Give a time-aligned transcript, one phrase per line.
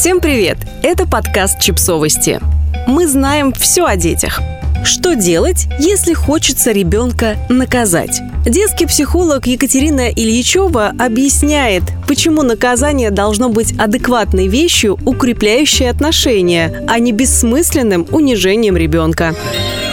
[0.00, 0.56] Всем привет!
[0.82, 2.40] Это подкаст «Чипсовости».
[2.86, 4.40] Мы знаем все о детях.
[4.82, 8.22] Что делать, если хочется ребенка наказать?
[8.46, 17.12] Детский психолог Екатерина Ильичева объясняет, почему наказание должно быть адекватной вещью, укрепляющей отношения, а не
[17.12, 19.34] бессмысленным унижением ребенка.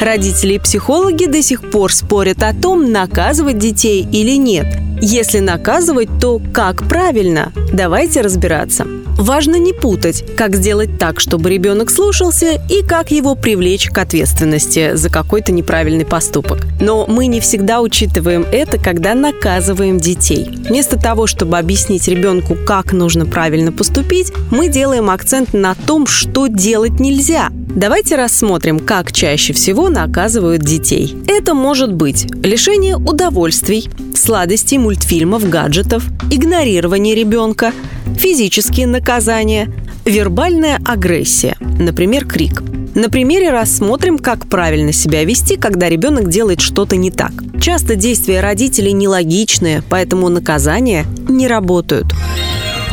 [0.00, 4.66] Родители и психологи до сих пор спорят о том, наказывать детей или нет.
[5.00, 7.52] Если наказывать, то как правильно?
[7.72, 8.86] Давайте разбираться.
[9.18, 14.94] Важно не путать, как сделать так, чтобы ребенок слушался, и как его привлечь к ответственности
[14.94, 16.60] за какой-то неправильный поступок.
[16.80, 20.48] Но мы не всегда учитываем это, когда наказываем детей.
[20.68, 26.46] Вместо того, чтобы объяснить ребенку, как нужно правильно поступить, мы делаем акцент на том, что
[26.46, 27.50] делать нельзя.
[27.74, 31.16] Давайте рассмотрим, как чаще всего наказывают детей.
[31.28, 37.72] Это может быть лишение удовольствий, сладостей, мультфильмов, гаджетов, игнорирование ребенка,
[38.16, 39.70] физические наказания,
[40.04, 42.62] вербальная агрессия, например, крик.
[42.94, 47.32] На примере рассмотрим, как правильно себя вести, когда ребенок делает что-то не так.
[47.60, 52.06] Часто действия родителей нелогичные, поэтому наказания не работают.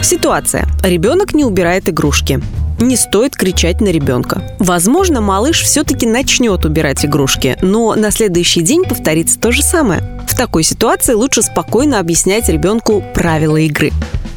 [0.03, 0.67] Ситуация.
[0.83, 2.39] Ребенок не убирает игрушки.
[2.79, 4.43] Не стоит кричать на ребенка.
[4.59, 10.01] Возможно, малыш все-таки начнет убирать игрушки, но на следующий день повторится то же самое.
[10.27, 13.91] В такой ситуации лучше спокойно объяснять ребенку правила игры.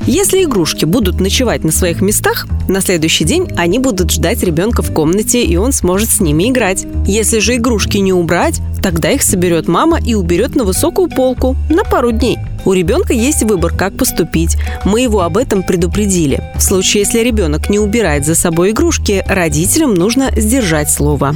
[0.06, 4.91] Если игрушки будут ночевать на своих местах, на следующий день они будут ждать ребенка в
[4.91, 6.86] комнате, и он сможет с ними играть.
[7.06, 11.84] Если же игрушки не убрать, тогда их соберет мама и уберет на высокую полку на
[11.84, 12.38] пару дней.
[12.69, 14.58] У ребенка есть выбор, как поступить.
[14.84, 16.52] Мы его об этом предупредили.
[16.55, 21.34] В случае, если ребенок не убирает за собой игрушки, родителям нужно сдержать слово.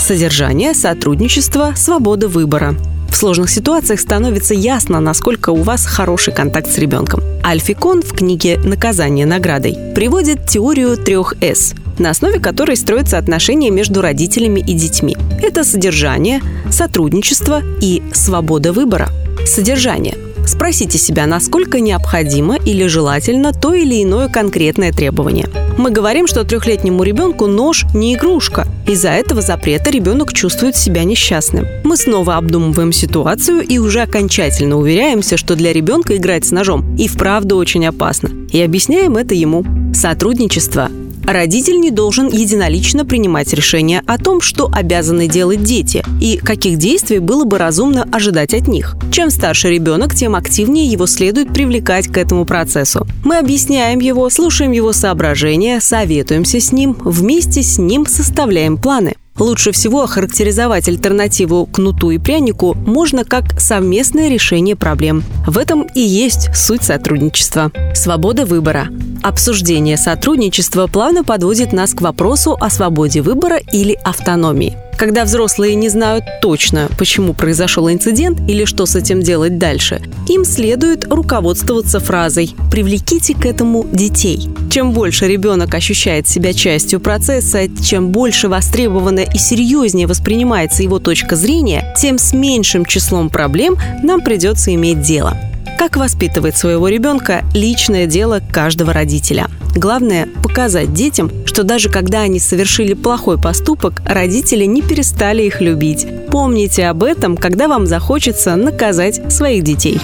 [0.00, 2.74] Содержание, сотрудничество, свобода выбора.
[3.08, 7.22] В сложных ситуациях становится ясно, насколько у вас хороший контакт с ребенком.
[7.44, 14.00] Альфикон в книге «Наказание наградой» приводит теорию трех «С», на основе которой строятся отношения между
[14.00, 15.16] родителями и детьми.
[15.40, 19.08] Это содержание, сотрудничество и свобода выбора.
[19.46, 20.16] Содержание–
[20.48, 25.46] Спросите себя, насколько необходимо или желательно то или иное конкретное требование.
[25.76, 28.66] Мы говорим, что трехлетнему ребенку нож не игрушка.
[28.86, 31.66] Из-за этого запрета ребенок чувствует себя несчастным.
[31.84, 37.08] Мы снова обдумываем ситуацию и уже окончательно уверяемся, что для ребенка играть с ножом и
[37.08, 38.30] вправду очень опасно.
[38.50, 39.66] И объясняем это ему.
[39.92, 40.88] Сотрудничество
[41.28, 47.18] Родитель не должен единолично принимать решение о том, что обязаны делать дети и каких действий
[47.18, 48.96] было бы разумно ожидать от них.
[49.12, 53.06] Чем старше ребенок, тем активнее его следует привлекать к этому процессу.
[53.24, 59.16] Мы объясняем его, слушаем его соображения, советуемся с ним, вместе с ним составляем планы.
[59.38, 65.22] Лучше всего охарактеризовать альтернативу кнуту и прянику можно как совместное решение проблем.
[65.46, 67.70] В этом и есть суть сотрудничества.
[67.94, 68.88] Свобода выбора.
[69.22, 74.76] Обсуждение сотрудничества плавно подводит нас к вопросу о свободе выбора или автономии.
[74.96, 80.44] Когда взрослые не знают точно, почему произошел инцидент или что с этим делать дальше, им
[80.44, 84.50] следует руководствоваться фразой «привлеките к этому детей».
[84.70, 91.36] Чем больше ребенок ощущает себя частью процесса, чем больше востребована и серьезнее воспринимается его точка
[91.36, 95.36] зрения, тем с меньшим числом проблем нам придется иметь дело.
[95.78, 99.46] Как воспитывать своего ребенка– личное дело каждого родителя.
[99.76, 106.04] Главное– показать детям, что даже когда они совершили плохой поступок, родители не перестали их любить.
[106.32, 110.00] Помните об этом, когда вам захочется наказать своих детей.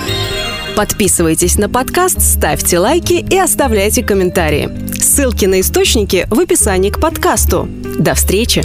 [0.77, 4.71] Подписывайтесь на подкаст, ставьте лайки и оставляйте комментарии.
[5.01, 7.69] Ссылки на источники в описании к подкасту.
[7.99, 8.63] До встречи!